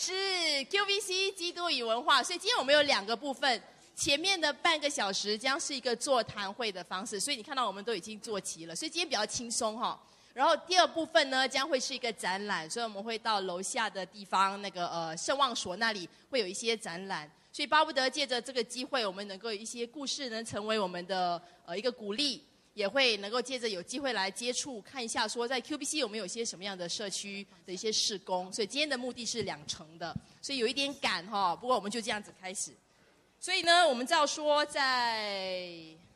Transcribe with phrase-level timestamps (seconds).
[0.00, 0.12] 是
[0.66, 3.60] QVC 基督与文化，所以今天我们有两个部分，
[3.96, 10.00] 前面的半个小时将是一个座谈会的方式，所以你看到我们都已经坐齐了，所以今天比较轻松哈。
[10.32, 22.44] 然后第二部分呢，将会是一个展览，所以我们会到楼下的地方，那个呃圣望所那里会有一些展览，所以巴不得借着这个机会，我们能够有一些故事能成为我们的呃一个鼓励。
[22.78, 28.52] 也会能够借着有机会来接触看一下，说在 QBC 有没有一些什么样的社区的一些施工。
[28.52, 31.56] 所以今天的目的是两成的，所以有一点赶哈。
[31.56, 32.70] 不过我们就这样子开始。
[33.40, 36.07] 所以呢，我们照说在。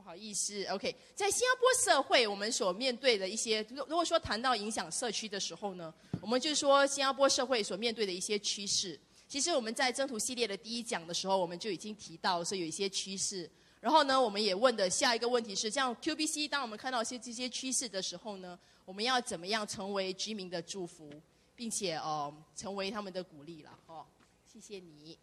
[0.00, 8.98] 不好意思，OK，在新加坡社会，我们所面对的一些，如如果说谈到影响社区的时候呢，我们就说新加坡社会所面对的一些趋势。
[9.28, 13.48] 其实我们在征途系列的第一讲的时候，我们就已经提到说有一些趋势。
[13.78, 21.10] 然后呢，我们也问的下一个问题是，像 QBC，当我们看到一些这些趋势的时候呢，我们要怎么样成为居民的祝福，
[21.54, 23.78] 并且呃，成为他们的鼓励了？
[23.84, 24.06] 哦，
[24.50, 25.18] 谢谢你。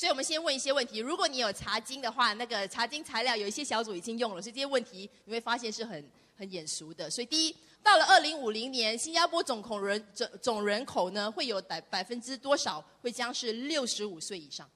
[0.00, 0.98] 所以我们先问一些问题。
[0.98, 7.10] 如果你有查经的话，那个查经材料有一些小组已经用了，所以这些问题你会发现是很很眼熟的。
[7.10, 14.66] 所以第一，到了二零五零年，新加坡总恐人总总人口呢会有百百分之多少会将是六十五岁以上？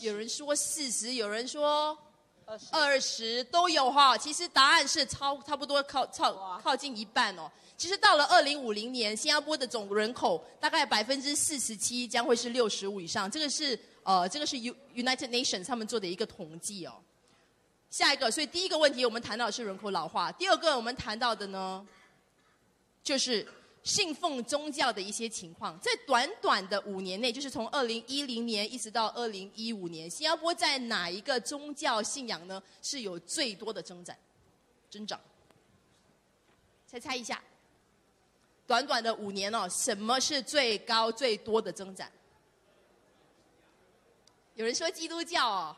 [0.00, 1.96] 有人说四十，有人说
[2.70, 4.16] 二十，都有哈。
[4.16, 7.50] 其实答案是超差不多靠靠靠近一半哦。
[7.76, 13.30] 其实到了二零五零年，新加坡的总人口大概百分之四十七将会是六十五以上。
[13.30, 16.94] 这个是呃，这个是 U United Nations 他们做的一个统计哦。
[17.90, 20.30] 下一个，所以第一个问题我们谈到的是人口老化。
[20.32, 21.84] 第二个我们谈到的呢，
[23.02, 23.46] 就是
[23.84, 25.78] 信奉宗教的一些情况。
[25.80, 34.16] 在短短的五年内，就是从二零一零年一直到二零一五年，新加坡在哪一个宗教信仰呢是有最多的增长？
[34.90, 35.20] 增长？
[36.86, 37.42] 猜猜一下。
[38.66, 42.08] 短短的五年哦，什么是最高最多的增长？
[44.54, 45.76] 有人说基督教哦，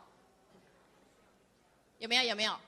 [1.99, 2.23] 有没有？
[2.25, 2.61] 有没有？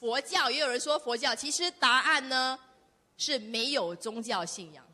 [0.00, 2.58] 佛教也有人说佛教，其实答案呢
[3.16, 4.84] 是没有宗教信仰。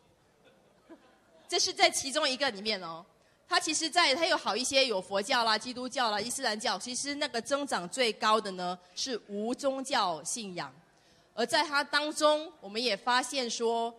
[1.49, 3.05] 这是在其中一个里面哦，
[3.49, 10.73] 它其实，在它有好一些有佛教啦、基督教啦、伊斯兰教，其实那个增长最高的呢是无宗教信仰。
[11.35, 13.93] 而在它当中，我们也发现说，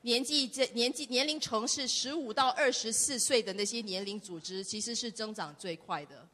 [0.00, 6.26] 年纪这年纪年龄层是十五到二十四岁的那些年龄组织，其实是增长最快的。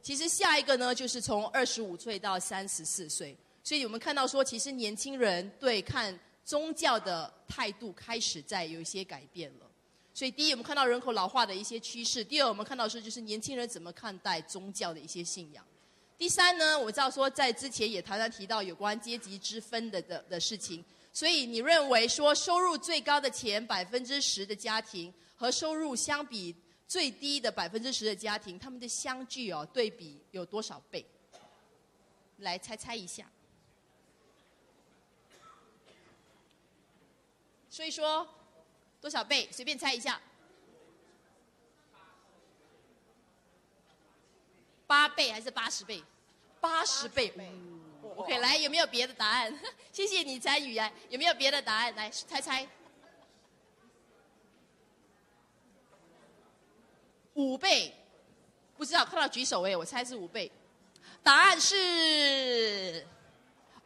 [0.00, 3.36] 其实下一个呢，就是从二十五岁到三十四岁。
[3.62, 9.66] 所以我们看到说，其实年轻人对看宗教的态度开始在有一些改变了。
[10.14, 15.62] 所以第一，我们看到人口老化的一些趋势；第二，我们看到是就是年轻人怎么看待宗教的一些信仰。
[16.16, 20.82] 第三呢，我知道说在之前也常常提到有关阶级之分的的的事情，
[21.12, 31.04] 所以你认为说收入最高的前百分之十的家庭和收入相比最低的百分之十的家庭，他们的相距哦对比有多少倍？
[32.38, 33.30] 来猜猜一下。
[37.78, 38.26] 所以说
[39.00, 39.48] 多少倍？
[39.52, 40.20] 随便猜一下。
[44.84, 46.02] 八倍还是八十倍？
[46.60, 47.32] 八十倍。
[48.16, 49.56] OK，来，有没有别的答案？
[49.92, 50.92] 谢谢你参与啊！
[51.08, 51.94] 有没有别的答案？
[51.94, 52.68] 来猜猜。
[57.34, 57.94] 五倍？
[58.76, 60.50] 不知道，看到举手哎，我猜是五倍。
[61.22, 63.06] 答案是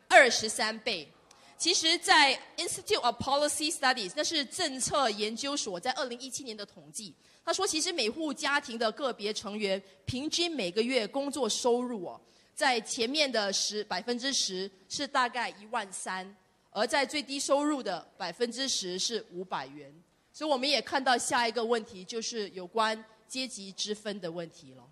[0.09, 1.13] 二十三倍。
[1.63, 7.15] 其实，在 Institute of Policy Studies，那是政策研究所在二零一七年的统计。
[7.45, 12.21] 他说：“其实每户家庭的个别成员平均每个月工作收入哦，
[12.53, 16.37] 在前面的十百分之十是大概一万三，
[16.71, 19.95] 而在最低收入的百分之十是五百元。
[20.33, 24.83] 所以我们也看到下一个问题就是有关阶级之分的问题了。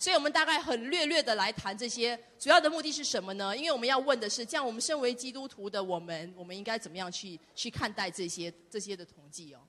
[0.00, 3.54] 所以我们大概很略略的来谈这些，主要的目的是什么呢？
[3.54, 9.60] 因为我们要问的是，像我们身为基督徒的我们，我们应该怎么样去去看待这些这些的统计哦？”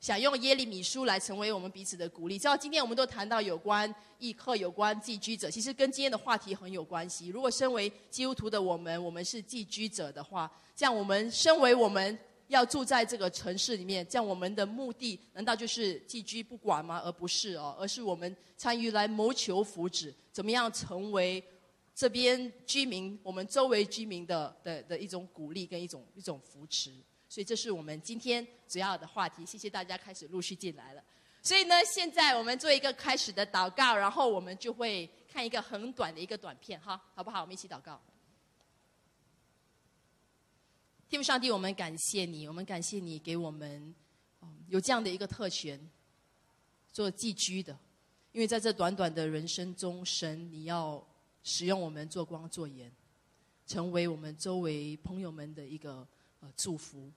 [0.00, 2.36] 想用耶利米书来成为我们彼此的鼓励。
[2.38, 7.28] 知道今天我们都谈到有关异客、有关寄居者，其实跟今天的话题很有关系。
[7.28, 12.16] 如果身为基督徒的我们，我们是寄居者的话，这样我们身为我们
[12.48, 17.00] 要住在这个城市里面，这样我们的目的难道就是寄居不管吗？
[17.04, 21.42] 而不是哦，而是我们参与来谋求福祉，怎么样成为
[21.94, 26.92] 这边居民、我们周围居民的的的一种鼓励跟一种一种扶持。
[27.28, 29.44] 所以这是我们今天主要的话题。
[29.44, 31.02] 谢谢大家开始陆续进来了。
[31.42, 37.42] 所以呢，现在我们做一个开始的祷告，然后我们就会看一个很短的一个短片，哈，好不好？
[37.42, 38.00] 我们一起祷告。
[41.08, 43.94] 天父上帝，我们感谢你，我们感谢你给我们
[44.66, 45.80] 有这样的一个特权，
[46.92, 47.74] 做寄居的，
[48.30, 51.02] 因为在这短短的人生中，神你要
[51.42, 52.92] 使用我们做光做盐，
[53.66, 56.06] 成为我们周围朋友们的一个
[56.40, 57.10] 呃祝福。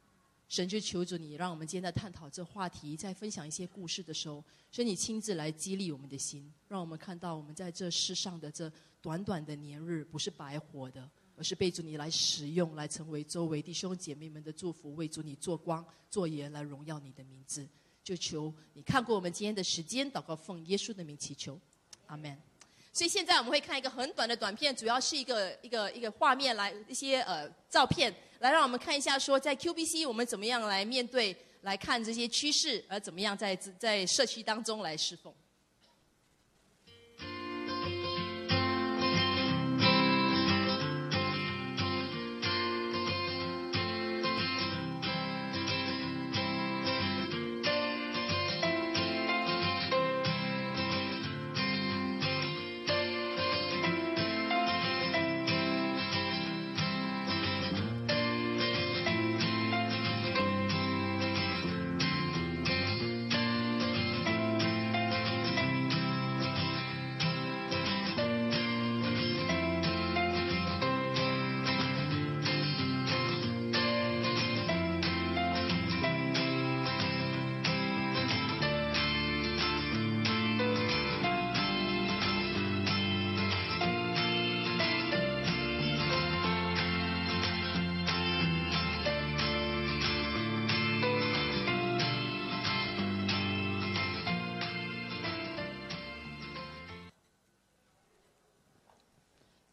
[0.48, 4.42] 神就求主你，让我们今天在探讨这话题，在分享一些故事的时候，
[4.72, 8.72] 神你亲自来激励我们的心，让我们看到我们在这世上的这
[9.02, 11.10] 短短的年日不是白活的，
[11.42, 17.68] 而是被主你来使用，来成为周围弟兄姐妹们的祝福，为主你做光做盐，来荣耀你的名字。
[18.04, 21.60] 就求你看过我们今天的时间，祷告奉耶稣的名祈求，
[22.06, 22.40] 阿门。
[22.94, 35.34] 所以现在我们会看一个很短的短片，主要是一个一个一个画面来一些呃照片，来让我们看一下说在 QBC 我们怎么样来面对来看这些趋势，而怎么样在在社区当中来侍奉。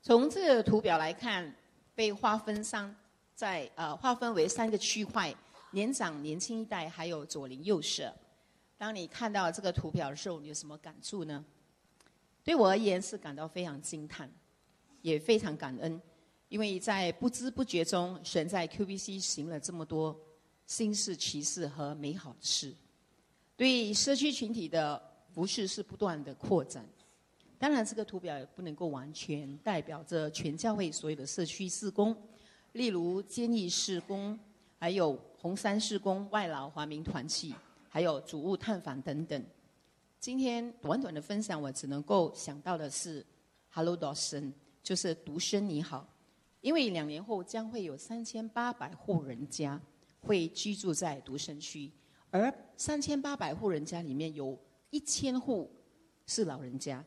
[0.08, 1.54] 从这个图表来看，
[1.94, 2.96] 被划分上
[3.34, 5.34] 在呃划分为三个区块：
[5.72, 8.10] 年长、年轻一代，还有左邻右舍。
[8.78, 11.44] 当你看到这个图表的时候，你有什么感触呢？
[12.42, 14.32] 对我而言是感到非常惊叹，
[15.02, 16.00] 也非常感恩，
[16.48, 20.18] 因为在不知不觉中，神在 QBC 行了这么多
[20.66, 22.74] 新事、奇事和美好的事，
[23.58, 25.02] 对社区群体的
[25.34, 26.82] 服饰是不断的扩展。
[27.58, 32.16] 当然，这个图表也不能够完全代表着全教会所有的社区施工，
[32.72, 34.38] 例如监狱施工，
[34.78, 37.52] 还有红山施工、外劳华民团契，
[37.88, 39.44] 还有主务探访等等。
[40.20, 43.26] 今天短短的分享，我只能够想到的是
[43.70, 46.06] ，Hello Dawson，就是独生你好，
[46.60, 49.80] 因为两年后将会有三千八百户人家
[50.20, 51.90] 会居住在独生区，
[52.30, 54.56] 而三千八百户人家里面有
[54.90, 55.68] 一千户
[56.24, 57.04] 是老人家。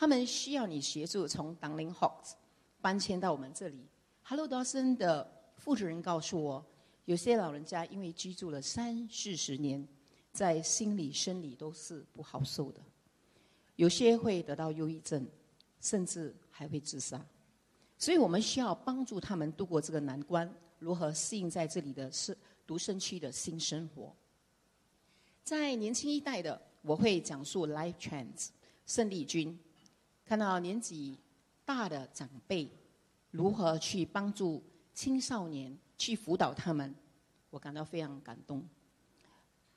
[0.00, 2.34] 他们需要你协助从 d a r l i n g Hawks
[2.80, 3.84] 搬迁到我们这里。
[4.22, 6.64] Hello Dawson 的负责人告诉我，
[7.06, 9.84] 有些老人家因为居住了三四十年，
[10.30, 12.80] 在心理、生理都是不好受的，
[13.74, 15.26] 有些会得到忧郁症，
[15.80, 17.20] 甚至还会自杀。
[17.98, 24.14] 所以我们需要帮助他们度过这个难关，如何适应在这里的是独生区的新生活。
[25.42, 28.50] 在年轻一代的，我会讲述 Life Trends
[28.86, 29.58] 胜利军。
[30.28, 31.18] 看到年纪
[31.64, 32.68] 大的长辈
[33.30, 36.94] 如何去帮助青少年，去辅导他们，
[37.48, 38.62] 我感到非常感动。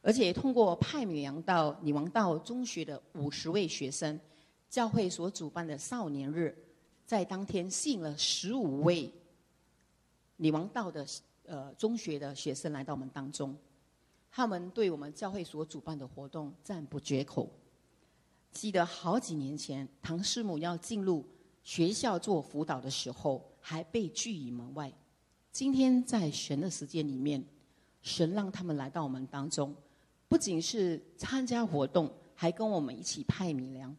[0.02, 4.20] 而且通过派米阳到女王道中学的五十位学生，
[4.70, 6.54] 教会所主办的少年日，
[7.06, 9.10] 在当天吸引了十五位
[10.36, 11.08] 女王道的
[11.46, 13.56] 呃中学的学生来到我们当中，
[14.30, 17.50] 他们对我们教会所主办的活动赞不绝口。
[18.52, 21.26] 记得好几年前，唐师母要进入
[21.64, 24.92] 学校做辅导的时候，还被拒于门外。
[25.52, 27.44] 今天在神的时间里面，
[28.02, 29.76] 神让他们来到我们当中，
[30.28, 33.96] 不仅是参加活动，还跟我们一起派米粮。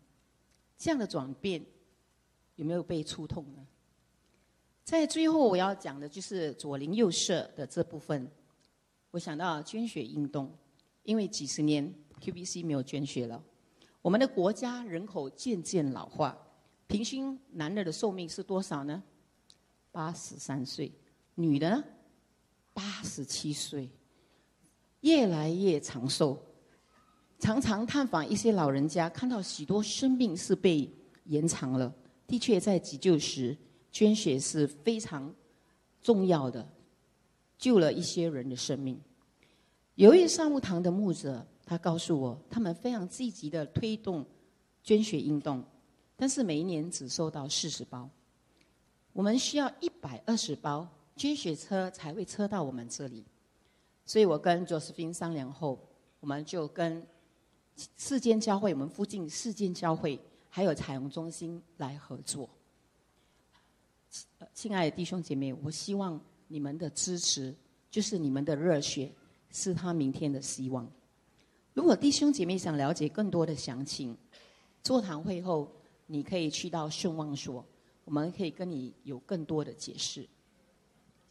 [0.77, 1.65] 这样的转变，
[2.57, 3.67] 有没有被触痛呢？
[4.85, 8.29] 在最后我要讲的就是左邻右舍的这部分。
[9.13, 10.51] 我想到捐血运动，
[11.05, 13.43] 因为几十年 QBC 没有捐血了。
[14.03, 16.37] 我们的国家人口渐渐老化，
[16.89, 19.01] 平均男的的寿命是多少呢？
[19.93, 20.91] 八十三岁，
[21.37, 21.85] 女的呢？
[22.75, 23.89] 八十七岁，
[25.03, 26.37] 越来越长寿。
[27.39, 30.93] 常常探访一些老人家，看到许多生命是被
[31.27, 31.95] 延长了。
[32.27, 33.57] 的确，在急救时
[33.93, 35.33] 捐血是非常
[36.03, 36.69] 重要的，
[37.57, 39.01] 救了一些人的生命。
[39.95, 41.47] 有一位上木堂的牧者。
[41.73, 44.27] 他告诉我，他们非常积极的推动
[44.83, 45.65] 捐血运动，
[46.17, 48.07] 但是每一年只收到四十包。
[49.15, 50.87] 我们需要一百二十包
[51.17, 53.25] 捐血车才会车到我们这里，
[54.05, 55.79] 所以我跟 Josephine 商量后，
[56.21, 57.07] 我们就跟
[57.97, 62.51] 四间教会，我们附近四间教会还有彩虹中心来合作。
[64.53, 67.57] 亲爱的弟兄姐妹，我希望你们的支持
[67.91, 69.11] 就是你们的热血，
[69.51, 70.87] 是他明天的希望。
[71.75, 74.17] 如果弟兄姐妹想了解更多的详情，
[74.83, 75.71] 座谈会后
[76.07, 77.65] 你可以去到顺望所。
[78.05, 80.29] 我们可以跟你有更多的解释。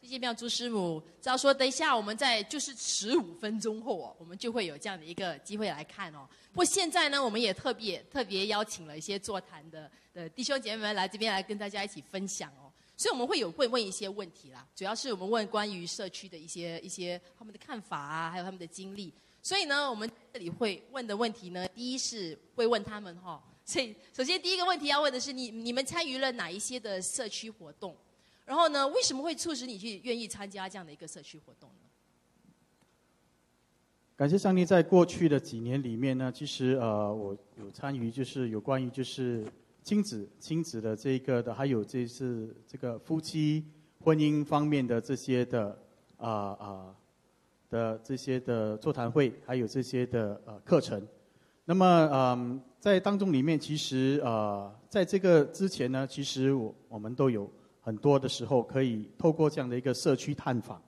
[0.00, 1.00] 谢谢妙珠师母。
[1.20, 6.26] 只要说等一下，我们在就是十五分钟后哦，我们就会有这样的一个机会来看哦。
[6.50, 12.72] 不过现在呢，我们也特别特别邀请了一些座谈的的弟兄姐妹们来这边来跟大家一起分享哦。
[12.96, 19.12] 所以我们会有会问一些问题啦，主要是我们问关于社区的一些一些他们的看法啊，还有他们的经历。
[19.42, 23.42] 所以呢，我们这里会问的问题呢，第一是会问他们哈。
[23.64, 27.96] 所以，首先第一个问题要问的是，你你们参与了哪一些的社区活动？
[28.44, 31.88] 然后呢，为什么会促使你去愿意参加这样的一个社区活动呢？
[34.16, 39.44] 感谢上帝，在过去的几年里面呢，其实呃，我有参与，就是有关于就是
[39.82, 43.64] 亲子亲子的这个的，还有这是这个夫妻
[44.00, 45.78] 婚姻方面的这些的
[46.18, 46.96] 啊啊
[47.72, 51.02] 的这些的座谈会，还有这些的呃课程。
[51.64, 52.62] 那么嗯。
[52.82, 57.48] 在当中里面，其实呃，在这个之前呢，其实我我们都有
[57.80, 60.82] 很多的时候可以透过这样的一个社区探访，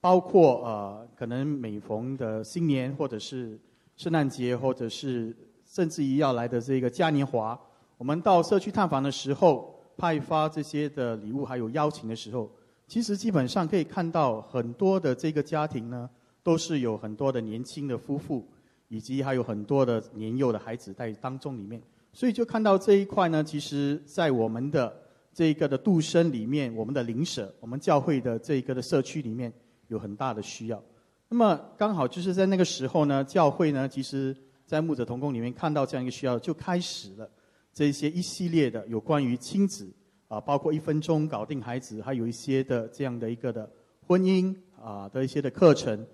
[0.00, 3.56] 包括呃，可能每逢的新年或者是
[3.96, 5.32] 圣诞节，或者是
[5.64, 7.56] 甚至于要来的这个嘉年华，
[7.96, 12.50] 我们到社区探访的时候，派发这些的礼物还有邀请的时候，
[12.88, 16.10] 其实基本上可以看到很多的这个家庭呢，
[16.46, 18.46] 都是有很多的年轻的夫妇。
[18.88, 24.96] 以及还有很多的年幼的孩子在当中里面，所以就看到这一块呢，其实，在我们的
[25.34, 29.52] 这个的度生里面，我们的邻舍，我们教会的这一个的社区里面
[29.88, 30.80] 有很大的需要。
[31.28, 34.32] 那么刚好就是在那个时候呢，教会呢，其实
[34.64, 37.28] 在牧者同工里面看到这样一个需要，就开始了
[37.72, 39.92] 这些一系列的有关于亲子
[40.28, 43.68] 啊，包括一分钟搞定孩子，还有一些的这样的一个的
[44.06, 46.06] 婚姻啊的一些的课程。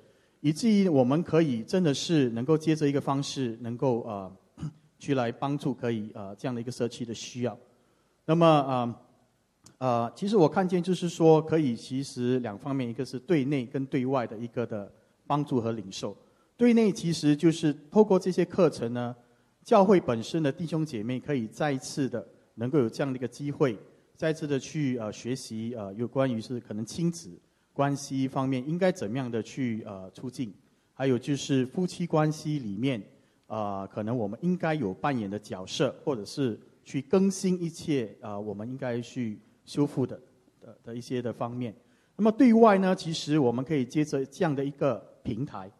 [0.42, 4.30] 以至于我们可以真的是能够接着一个方式，能够呃
[4.98, 7.56] 去来帮助可以呃这样的一个社区的需要。
[8.24, 9.00] 那么啊
[9.78, 14.92] 呃，其实我看见就是说，可以其实两方面，一个是对内跟对外的一个的
[15.28, 16.16] 帮助和领受。
[16.56, 19.14] 对内其实就是透过这些课程呢，
[19.62, 23.78] 教会本身的弟兄姐妹可以再一次的能够有这样的一个机会，
[24.16, 27.30] 再次的去呃学习呃有关于是可能亲子。
[27.72, 30.52] 关系方面应该怎么样的去呃促进？
[30.94, 33.02] 还有就是夫妻关系里面
[33.46, 40.20] 啊，可能我们应该有扮演的角色，或者是去更新一切啊，我们应该去修复的
[40.60, 41.74] 的的一些的方面。
[42.14, 45.70] 那么对外呢，其实我们可以接着这样的一个平台，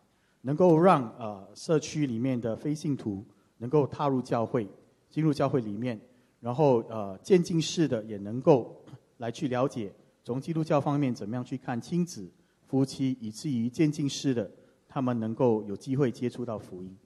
[0.40, 3.24] 能够让呃社区里面的非信徒
[3.58, 4.66] 能够踏入教会，
[5.10, 6.00] 进入教会里面，
[6.40, 8.82] 然后呃渐进式的也能够
[9.18, 9.92] 来去了解。
[10.24, 12.30] 从基督教方面，怎么样去看亲子、
[12.66, 14.48] 夫妻，以至于渐进式的，
[14.88, 16.96] 他们能够有机会接触到福音。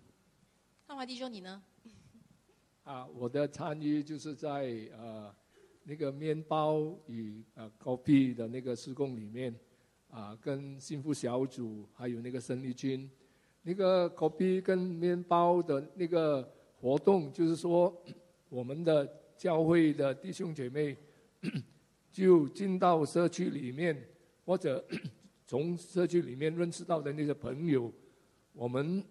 [0.86, 1.62] 汉华弟兄，你呢？
[2.84, 5.34] 啊，我的参与就是在呃
[5.84, 9.54] 那个面包与呃 copy 的那个施工里面，
[10.10, 13.10] 啊，跟幸福小组还有那个生力军，
[13.62, 16.46] 那个 copy 跟面包的那个
[16.78, 17.92] 活动，就是说
[18.50, 20.96] 我们的教会的弟兄姐妹。
[22.16, 24.08] 就进到社区里面，
[24.46, 24.82] 或者
[25.46, 27.92] 从社区里面认识到的那些朋友，
[28.54, 29.04] 我们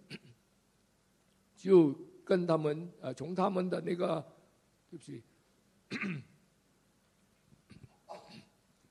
[1.55, 1.93] 就
[2.23, 4.25] 跟他们呃，从他们的那个，
[4.89, 5.21] 对不起，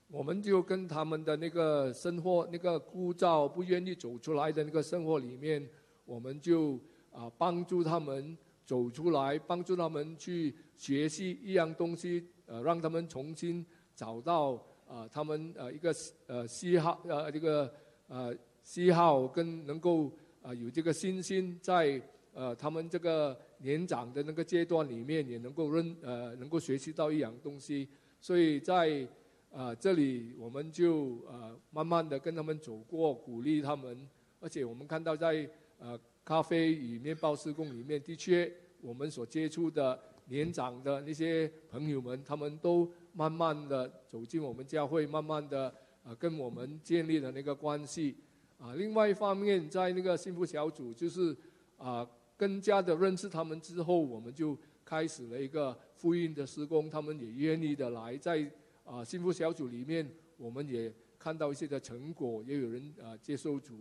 [0.07, 5.69] 我们就跟他们的那个生活那个枯燥、不愿意走出来的那个生活里面，
[6.05, 6.79] 我们就
[7.11, 13.65] 啊帮助他们走出来，帮助他们去学习一样东西，呃，让他们重新。
[13.95, 15.93] 找到啊，他们呃一个
[16.27, 17.73] 呃喜好呃这个
[18.07, 20.11] 呃喜好跟能够
[20.41, 22.01] 啊有这个信心，在
[22.33, 27.87] 呃他们这个年长的那个阶段里面，也能够认呃能够学习到一样东西。
[28.19, 29.07] 所以在
[29.51, 34.07] 啊这里，我们就呃慢慢的跟他们走过，鼓励他们。
[34.41, 35.49] 而且我们看到在
[35.79, 42.91] 呃咖啡与面包施工里面，的确我们所接触的年长的那些朋友们，他们都。
[43.17, 48.13] 慢慢的走进我们教会，慢慢的啊跟我们建立了那个关系，
[48.59, 51.33] 啊，另外一方面在那个幸福小组，就是
[51.77, 52.05] 啊
[52.35, 58.51] 更加的认识他们之后，我们就开始了一个福音的施工，他们也愿意的来在
[58.83, 60.05] 啊幸福小组里面，
[60.35, 63.75] 我们也看到一些的成果，也有人啊接受主，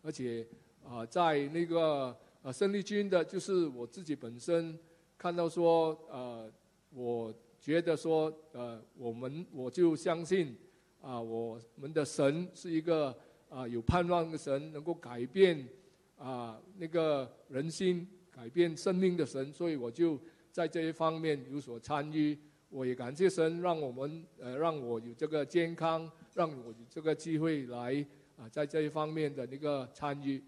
[0.00, 0.48] 而且
[0.82, 4.78] 啊在那个啊胜利军的，就是我自己本身
[5.20, 6.50] 看到说呃，
[6.88, 10.56] 我觉得说呃我们我就相信
[11.02, 13.14] 啊我们的神是一个
[13.50, 15.68] 啊有盼望的神，能够改变
[16.16, 20.18] 啊那个人心、改变生命的神，所以我就
[20.50, 22.38] 在这一方面有所参与。
[22.70, 28.02] 我也感谢神，让我们呃让我有这个健康，让我有这个机会来
[28.38, 30.42] 啊在这一方面的那个参与。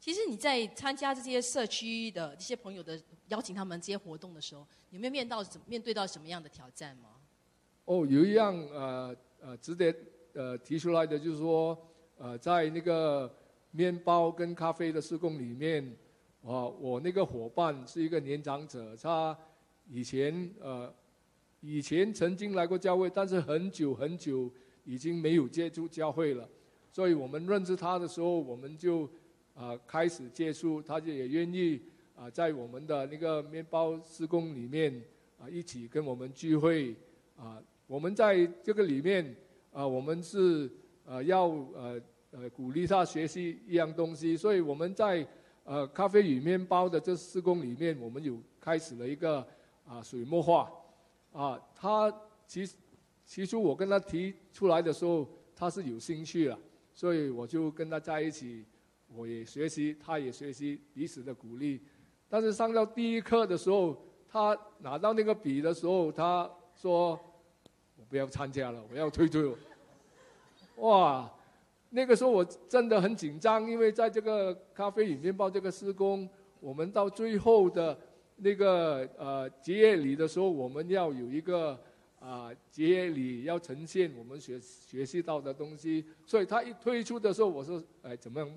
[0.00, 7.10] 其实你在参加这些社区的这些朋友的邀请他们这些活动的时候，有没有面到怎面对到什么样的挑战吗？
[7.84, 9.94] 哦，有一样呃呃值得
[10.34, 11.76] 呃提出来的就是说，
[12.16, 13.34] 呃在那个
[13.72, 15.84] 面包跟咖啡的施工里面，
[16.42, 19.36] 啊我那个伙伴是一个年长者，他
[19.88, 20.94] 以前呃
[21.60, 24.50] 以前曾经来过教会，但是很久很久
[24.84, 26.48] 已经没有接触教会了，
[26.92, 29.10] 所以我们认识他的时候，我们就
[29.58, 31.82] 啊开始接触，他就也愿意
[32.14, 35.02] 啊在我们的那个面包施工里面
[35.36, 36.94] 啊一起跟我们聚会
[37.36, 37.60] 啊。
[37.88, 39.34] 我们在这个里面
[39.72, 40.70] 啊，我们是
[41.04, 42.00] 呃要呃
[42.30, 45.26] 呃鼓励他学习一样东西，所以我们在
[45.64, 49.44] 呃咖啡与面包的这施工里面，我们有开始了一个
[49.84, 50.70] 啊水墨画
[51.32, 51.60] 啊。
[51.74, 52.14] 他
[52.46, 52.76] 其实
[53.24, 56.58] 起初我跟他提出来的时候，他是有兴趣了，
[56.92, 58.64] 所以我就跟他在一起，
[59.14, 61.80] 我也学习，他也学习，彼此的鼓励。
[62.28, 63.96] 但是上到第一课的时候，
[64.28, 67.18] 他拿到那个笔的时候，他说。
[68.00, 69.52] 我不要参加了，我要退退。
[70.76, 71.28] 哇，
[71.90, 76.26] 那个时候我真的很紧张，因为在这个咖啡与面包这个施工，
[76.60, 77.98] 我们到最后的
[78.36, 81.76] 那个呃结业礼的时候，我们要有一个
[82.20, 86.04] 啊结业礼要呈现我们学学习到的东西。
[86.24, 88.48] 所以他一推出的时候，我说哎怎么样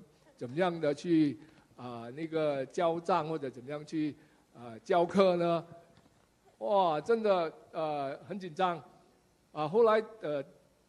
[0.42, 1.38] 怎么样的去
[1.76, 4.12] 啊那个交账或者怎么样去
[4.52, 5.64] 啊教课呢？
[6.58, 8.82] 哇，真的呃很紧张。
[9.52, 10.44] 啊，后来呃，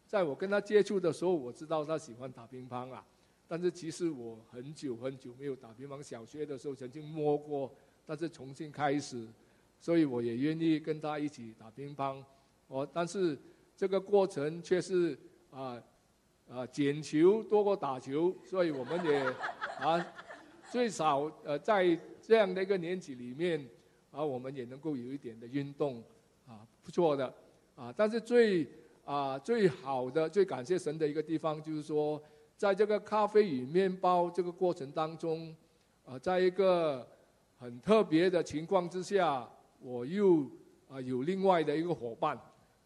[0.07, 3.05] 在我跟他接触的时候，我知道他喜欢打乒乓啊。
[3.47, 7.71] 但是其实我很久很久没有打乒乓，小学的时候曾经摸过，
[8.07, 9.27] 但是重新开始，
[9.79, 12.23] 所以我也愿意跟他一起打乒乓。
[12.69, 13.37] 哦，但是
[13.77, 15.15] 这个过程却是
[15.51, 15.79] 啊
[16.49, 19.19] 啊捡球多过打球，所以我们也
[19.79, 20.05] 啊
[20.71, 23.67] 最少呃在这样的一个年纪里面
[24.11, 26.03] 啊，我们也能够有一点的运动
[26.47, 27.33] 啊，不错的。
[27.75, 28.67] 啊，但是最
[29.03, 32.21] 啊最好的、最感谢神的一个地方，就是说，
[32.55, 35.55] 在这个咖啡与面包这个过程当中，
[36.05, 37.03] 啊，在一个
[37.57, 40.45] 很特别的情况之下，我又
[40.87, 42.39] 啊有另外的一个伙伴，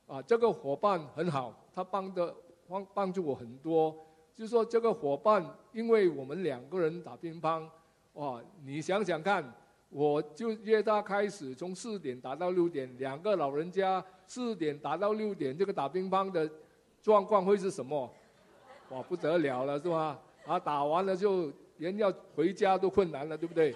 [0.06, 2.34] 啊，这个伙伴很好，他帮的
[2.68, 3.96] 帮帮助我很多。
[4.36, 7.68] 就是说，这个伙伴，因为我们两个人打乒乓，
[8.14, 9.44] 哇，你想想看。
[9.90, 16.50] 我就约他开始，从四点打到六点，两个老人家四点打到六点，这个打乒乓的
[17.02, 18.14] 状况会是什么？
[18.90, 20.20] 哇，不得了了，是吧？
[20.46, 23.74] 啊，打完了就连要回家都困难了，对不对？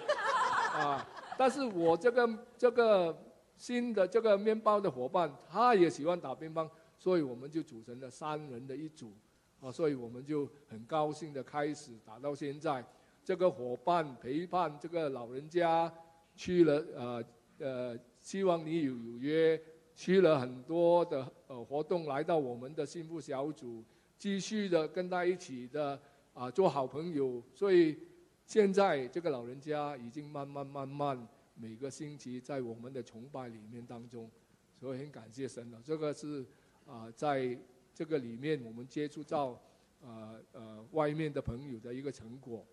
[0.74, 1.02] 啊，
[1.38, 2.28] 但是我这个
[2.58, 3.16] 这个
[3.56, 6.68] 新的这个面包的伙伴，他也喜欢打乒乓，
[7.02, 9.12] 所以我们就组成了三人的一组，
[9.60, 12.84] 啊，所以我们就很高兴的开始打到现在。
[13.24, 15.92] 这个伙伴陪伴这个老人家
[16.36, 17.24] 去了，呃
[17.58, 19.60] 呃，希望你有有约
[19.96, 23.82] 去了很多的呃活动，来到我们的幸福小组，
[24.16, 26.00] 继续的跟他一起的
[26.32, 27.42] 啊做好朋友。
[27.52, 27.98] 所以
[28.46, 34.30] 现在这个老人家已经慢慢慢慢每个星期在我们的崇拜里面当中，
[34.78, 35.82] 所以很感谢神了。
[35.84, 36.46] 这个是
[36.86, 37.58] 啊在
[37.94, 39.60] 这个里面我们接触到
[40.00, 42.66] 呃呃外面的朋友的一个成果。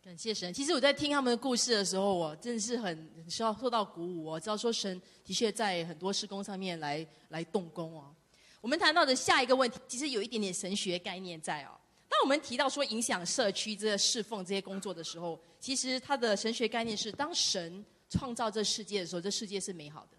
[0.00, 0.54] 感谢神。
[0.54, 4.24] 其实我在听他们的故事的时候，我真的是很需要受到鼓舞。
[4.24, 8.14] 我知道说神的确在很多施工上面来来动工哦。
[8.62, 11.72] 我们谈到的下一个问题，其实有一点点神学概念在哦。
[12.08, 20.17] 当我们提到说影响社区这个侍奉这些工作的时候，其实它的神学概念是：当神创造这世界的时候，这世界是美好的。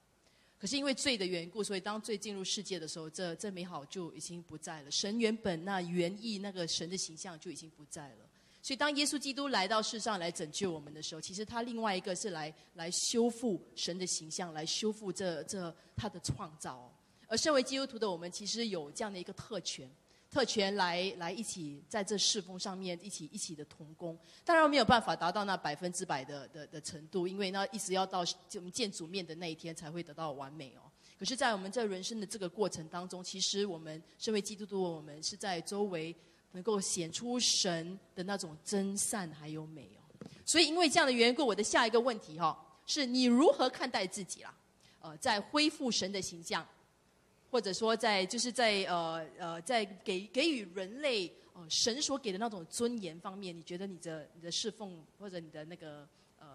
[0.59, 4.91] 可是因为罪的缘故，所以当罪进入世界的时候，这这美好就已经不在了。
[4.91, 8.25] 神原本那原意那个神的形象就已经不在了。
[8.61, 16.93] 所以，当耶稣基督来到世上来拯救我们的时候，其实他另外一个是来来修复神的形象，来修复这这他的创造。
[17.27, 19.89] 而身为基督徒的我们，其实有这样的一个特权，
[20.31, 24.17] 特权来来一起在这侍奉上面一起一起的同工。
[24.45, 28.19] 当然没有办法达到那百分之百的的的程度，因为那一直要到
[28.55, 30.81] 我们见主面的那一天才会得到完美哦。
[31.17, 36.15] 可是，在我们这人生的这个过程当中，其实我们身为基督徒，我们是在周围
[36.51, 40.27] 能够显出神的那种真善还有美哦。
[40.45, 44.55] 所以，因为这样的缘故，我的下一个问题哈，是你如何看待自己啦？
[45.01, 46.65] 呃，在恢复神的形象，
[47.51, 56.07] 或者说在就是在呃呃在给给予人类呃神所给的那种尊严方面，你觉得你的你的侍奉或者你的那个
[56.39, 56.47] 呃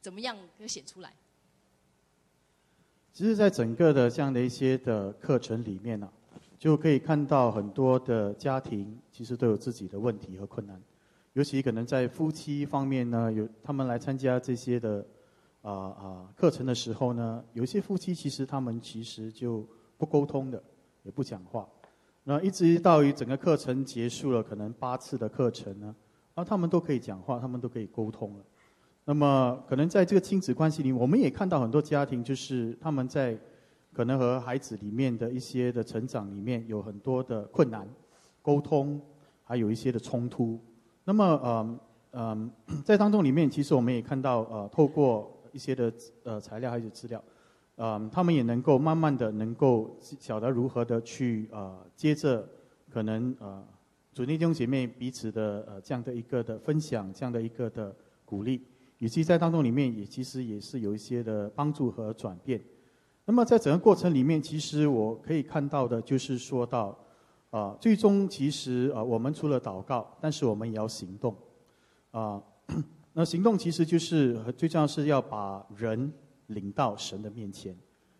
[0.00, 1.12] 怎么样可以显出来？
[3.12, 6.08] 其实，在整个的这样的一些的课程里面呢，
[6.58, 10.80] 就可以看到很多的家庭其实都有自己的问题和困难，
[11.32, 15.04] 尤其可能在夫妻方面呢，有他们来参加这些的
[15.60, 19.66] 啊啊课程的时候呢，有些夫妻其实他们其实就
[20.00, 20.62] 不沟通的，
[21.02, 21.68] 也不讲话，
[22.24, 25.94] 那一直到于整个课程结束了，可能八次的课程呢，
[26.34, 28.44] 然后他们都可以讲话，他们都可以沟通了。
[29.04, 33.36] 那么，可能在这个亲子关系里，我们也看到很多家庭，就是他们在
[33.92, 37.86] 可能和孩子里面的一些的成长里面有很多的困难，
[38.40, 38.98] 沟通
[39.44, 40.58] 还有一些的冲突。
[41.04, 41.80] 那么，嗯
[42.12, 42.50] 嗯，
[42.84, 45.92] 在当中里面，其实我们也看到，呃，透过一些的
[46.24, 47.22] 呃材料还有资料，
[47.82, 52.46] 嗯，他们也能够慢慢的能够晓得如何的去呃接着
[52.90, 53.66] 可能呃
[54.12, 58.62] 主内弟兄姐妹彼此的呃这样的一个的分享，这样的一个的鼓励。
[58.98, 62.60] 以及在当中里面也其实也是有一些的帮助和转变。
[63.24, 66.94] 那么在整个过程里面，其实我可以看到的就是说到，
[67.48, 71.34] 啊，最终其实啊，我们除了祷告，但是我们也要行动，
[72.10, 72.42] 啊，
[73.14, 76.12] 那行动其实就是最重要是要把人
[76.50, 77.76] 领到神的面前。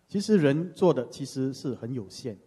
[0.07, 2.37] 其实人做的其实是很有限，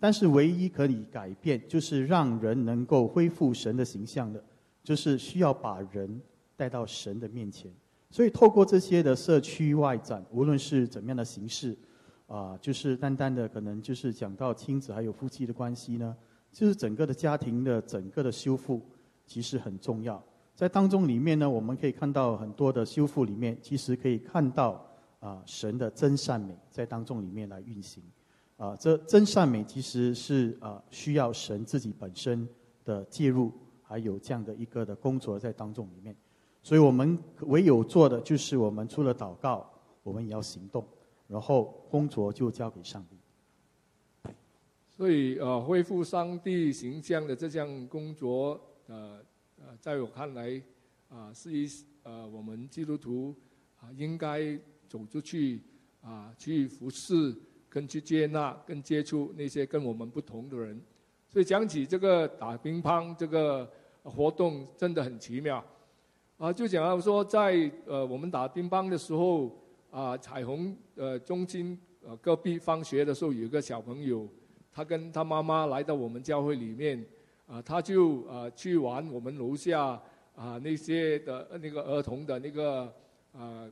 [0.00, 4.42] 但是唯一可以改变，就是让人能够恢复神的形象的，
[4.82, 6.20] 就是需要把人
[6.56, 7.72] 带到神的面前。
[8.10, 11.74] 所以，透过这些的社区外展，无论是怎么样的形式，
[12.26, 16.14] 啊，就是单单的可能就是讲到亲子还有夫妻的关系呢，
[16.50, 18.82] 就是整个的家庭的整个的修复，
[19.24, 20.22] 其实很重要。
[20.54, 24.86] 在当中里面呢，我们可以看到很多的修复里面，其实可以看到
[25.22, 28.02] 啊神的真善美在当中里面来运行，
[28.56, 32.46] 啊，这真善美其实是啊需要神自己本身
[32.84, 36.14] 的介入，还有这样的一个的工作在当中里面。
[36.60, 39.70] 所以我们唯有做的就是，我们除了祷告，
[40.02, 40.84] 我们也要行动，
[41.28, 43.16] 然后工作就交给上帝。
[44.88, 49.20] 所以，呃，恢复上帝形象的这项工作，呃，
[49.58, 50.62] 呃，在我看来，
[51.08, 51.66] 啊，是一
[52.02, 53.34] 呃，我们基督徒
[53.80, 54.56] 啊，应该
[54.92, 55.62] 走出去
[56.02, 57.34] 啊，去服侍，
[57.66, 60.78] 跟去接纳，跟接触那些跟我们不同的人。
[61.30, 63.66] 所以讲起这个打乒乓这个
[64.02, 65.64] 活动，真的很奇妙。
[66.36, 69.50] 啊，就讲到说，在呃我们打乒乓的时候，
[69.90, 74.28] 啊彩虹呃中心呃隔壁放学的时候，有一个小朋友，
[74.70, 77.02] 他跟他妈妈来到我们教会里面，
[77.46, 79.98] 啊他就啊去玩我们楼下
[80.34, 82.92] 啊那些的那个儿童的那个
[83.32, 83.70] 啊啊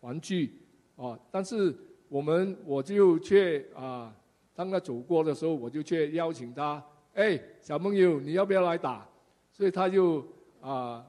[0.00, 0.52] 玩具，
[0.96, 1.74] 啊但是
[2.08, 4.14] 我们我就却啊
[4.54, 6.84] 当他走过的时候，我就却邀请他，
[7.14, 9.08] 哎小朋友你要不要来打？
[9.52, 10.26] 所以他就
[10.60, 11.06] 啊。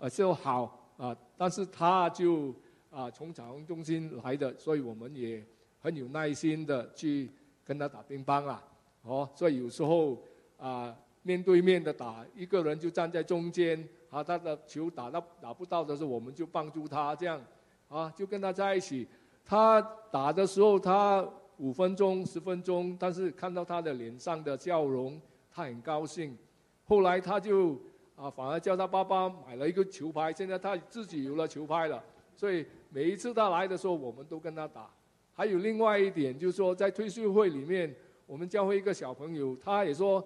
[0.00, 2.52] 呃，就好啊，但是他就
[2.90, 5.42] 啊从彩虹中心来的，所以我们也
[5.78, 7.30] 很有耐心的去
[7.64, 8.62] 跟他打乒乓啊，
[9.02, 10.20] 哦，所以有时候
[10.58, 17.40] 啊面对面的打，一个人就站在中间，啊他的球打到打不到的时候，我们就帮助他这样，
[17.88, 19.06] 啊就跟他在一起，
[19.44, 25.20] 他打的时候他五分钟十分钟，但是看到他的脸上的笑容，
[25.50, 26.36] 他很高兴，
[26.84, 27.78] 后来他就。
[28.16, 32.00] 啊，反而叫他爸爸买了一个球拍，现在他自己有了球拍了。
[32.36, 34.88] 所以每一次他来的时候，我们都跟他打。
[35.32, 37.92] 还有另外一点，就是说在退休会里面，
[38.24, 40.24] 我们教会一个小朋友，他也说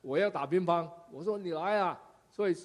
[0.00, 0.84] 我要打乒乓。
[1.12, 1.96] 我说你来啊。
[2.32, 2.56] 所以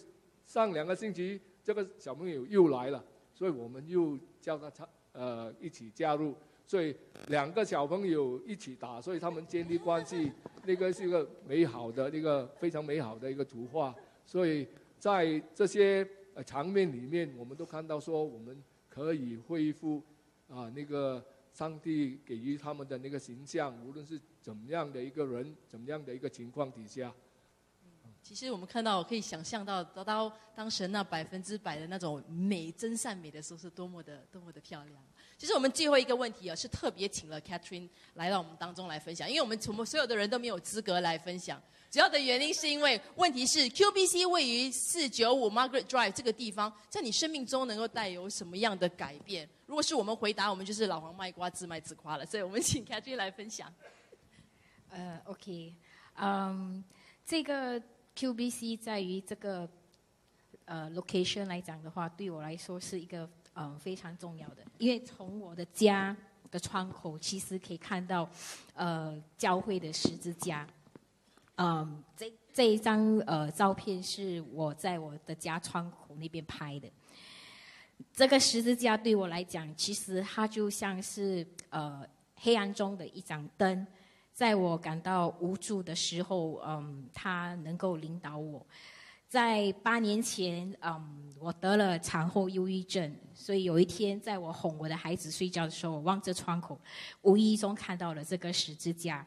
[0.48, 6.34] 上两个星期，这个小朋友又来了，所以我们又叫他参呃一起加入。
[6.68, 6.96] 所以
[7.28, 10.32] 两个小朋友一起打，所以他们建立关系，
[10.66, 13.94] 那个是一个美好的、那个非常美好的一个图画。
[14.26, 14.68] 所以
[14.98, 16.04] 在这些
[16.44, 20.02] 场面里面，我们都看到说，我们可以恢复
[20.50, 27.14] 啊那个上帝给予他们的那个形象，无论是怎么样的一个人，怎么样的一个情况底下。
[28.28, 35.00] 其实我们看到，可以想象到，得到当神那百分之百的那种美、真善美的时候，是多么的、多么的漂亮。
[35.38, 41.62] 其实我们最后一个问题啊，是特别请了 Catherine 来到我们当中来分享，因为我们我们所有的人都没有资格来分享。
[41.92, 49.48] 主要的原因是因为问题是 QBC 位于四九五 Margaret Drive 这个地方，在你生命中能够带有什么样的改变？
[49.68, 52.26] 如果是我们回答，我们就是老黄卖瓜自卖自夸了。
[52.26, 53.72] 所以我们请 Catherine 来分享。
[54.90, 55.76] 呃，OK，
[56.16, 56.84] 嗯，
[57.24, 57.82] 这个
[58.16, 59.70] QBC 在于这个
[60.66, 66.16] 呃 location 来讲的话，对我来说是一个呃非常重要的，因为从我的家
[66.50, 68.30] 的窗口其实可以看到
[68.74, 70.68] 呃教会的十字架。
[71.58, 76.90] 嗯，这这一张呃照片是我在我的家窗口那边拍的。
[78.14, 83.88] 这个十字架对我来讲，其实它就像是呃黑暗中的一盏灯，
[84.36, 88.68] 在我感到无助的时候，嗯，他能够领导我。
[89.30, 96.78] 在八年前，嗯，我得了产后忧郁症，所以有一天，在我哄我的孩子睡觉的时候，我望着窗口，
[97.22, 99.26] 无意中看到了这个十字架。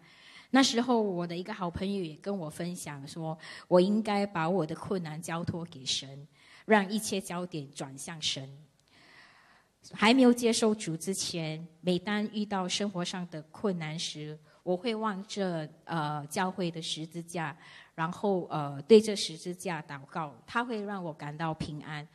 [0.50, 6.28] 那时候，我的一个好朋友也跟我分享说，我应该把我的困难交托给神，
[6.66, 8.46] 让一切焦点转向神。
[9.92, 14.38] 还没有接受主之前，每当遇到生活上的困难时，
[14.68, 17.56] 我会望着呃教会的十字架，
[17.94, 22.06] 然后呃对着十字架祷告，它会让我感到平安。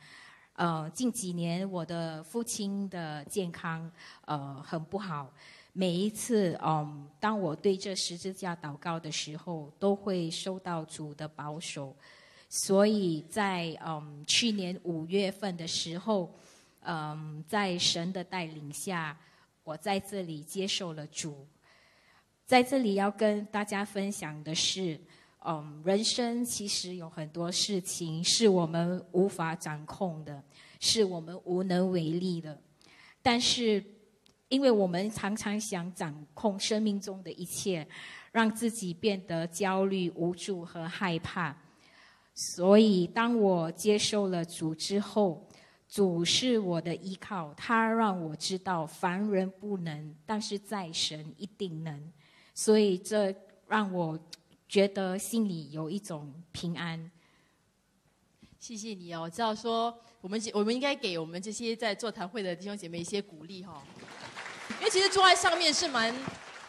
[0.52, 3.90] 呃，近几年我的父亲的健康
[4.26, 5.28] 呃很不好。
[5.72, 11.92] 每一次，嗯，当我对这十字架祷告的时候，都会收到主的保守。
[12.48, 16.32] 所以在嗯去年五月份的时候，
[16.82, 19.18] 嗯，在神的带领下，
[19.64, 21.44] 我在这里接受了主。
[22.44, 25.00] 在这里要跟大家分享的是，
[25.44, 30.42] 嗯，人生其实有很多事情是我们无法掌控的，
[30.80, 32.60] 是我们无能为力的，
[33.22, 33.84] 但是。
[34.50, 37.84] 因为我们常常想掌控生命中的一切，
[38.30, 41.56] 让自己变得焦虑、无助和害怕。
[42.34, 45.48] 所以，当我接受了主之后，
[45.88, 52.12] 主是我的依靠，他让我知道凡人不能，但是在神一定能。
[52.54, 53.34] 所以，这
[53.66, 54.18] 让我
[54.68, 57.10] 觉得心里有一种平安。
[58.60, 63.82] 谢谢你哦，我知道说我们我们应该给我们这些在座谈会的弟兄姐妹一些鼓励哈。
[64.78, 66.14] 因为其实坐在上面是蛮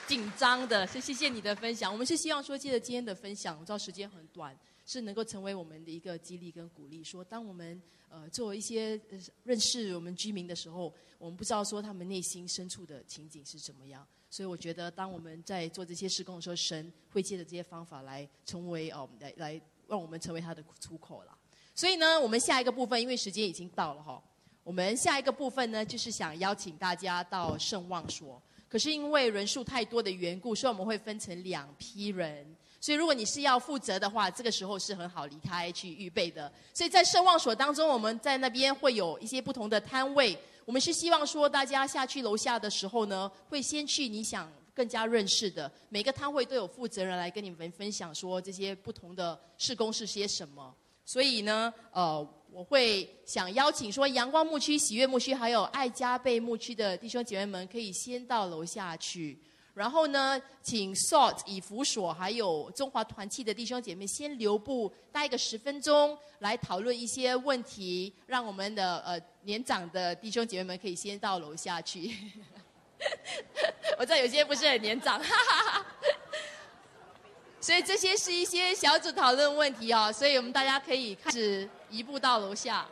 [0.08, 1.91] 紧张的，是谢谢你的分享。
[1.91, 7.04] 我们是希望说，借着今天的分享，我知道时间很短，是能够成为我们的一个激励跟鼓励。
[7.04, 9.00] 说，当我们呃做一些
[9.43, 14.08] 认识我们居民的时候，我们不知道说他们内心深处的情景是怎么样。
[14.30, 21.38] 所以我觉得，当我们在做这些施工的时候，神会借着这些方法来成为哦，来来让我们成为他的出口了。
[21.74, 24.21] 所以呢，我们下一个部分，因为时间已经到了哈。
[24.63, 28.41] 我们下一个部分呢，就是想邀请大家到圣望说。
[28.67, 32.55] 可是因为人数太多的缘故，所以我们会分成两批人。
[32.86, 36.54] 所以如果你是要负责的话，这个时候是很好离开去预备的。
[36.71, 40.38] 所以在圣望所当中，我们在那边会有一些不同的摊位。
[40.65, 50.71] 我们是希望说，大家下去楼下的时候呢，会先去你想更加认识的每个摊位都有负责人来跟你们分享说这些不同的施工是些什么。
[51.04, 52.28] 所以呢，呃。
[52.52, 59.38] 我会想邀请说阳光牧区、喜悦牧区，还有爱加倍牧区的弟兄姐妹们，可以先到楼下去。
[59.75, 72.15] 然后呢，请 Salt 以弗所还有中华团契的弟兄姐妹先留步，待个十分钟，来讨论一些问题，让我们的呃年长的弟兄姐妹们可以先到楼下去。
[73.99, 75.19] 我知道有些不是很年长。
[75.21, 75.85] 哈哈哈
[77.59, 82.88] 所以这些是一些小组讨论问题哦，所以我们大家可以开始移步到楼下。